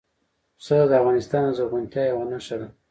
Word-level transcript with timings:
پسه 0.57 0.75
د 0.89 0.91
افغانستان 1.01 1.41
د 1.47 1.55
زرغونتیا 1.57 2.03
یوه 2.09 2.25
نښه 2.31 2.55
ده. 2.61 2.67